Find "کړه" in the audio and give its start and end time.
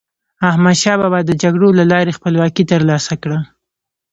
3.23-3.39